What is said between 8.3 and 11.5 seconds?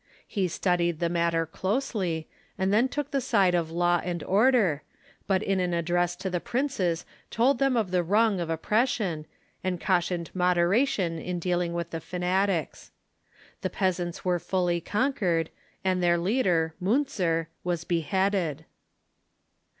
of oppression, and cautioned moderation in